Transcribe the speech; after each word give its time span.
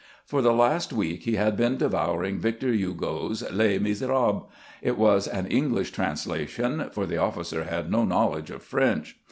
For 0.25 0.41
the 0.41 0.51
last 0.51 0.91
week 0.91 1.25
he 1.25 1.35
had 1.35 1.55
been 1.55 1.77
devouring 1.77 2.39
Vic 2.39 2.59
tor 2.61 2.71
Hugo's" 2.71 3.43
Les 3.53 3.77
Miserables." 3.77 4.49
It 4.81 4.97
was 4.97 5.27
an 5.27 5.45
English 5.45 5.91
trans 5.91 6.25
lation, 6.25 6.91
for 6.91 7.05
the 7.05 7.17
officer 7.17 7.65
had 7.65 7.91
no 7.91 8.03
knowledge 8.03 8.49
of 8.49 8.63
French. 8.63 9.19